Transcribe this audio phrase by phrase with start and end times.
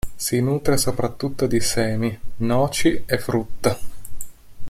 [0.15, 3.77] Si nutre soprattutto di semi, noci e frutta.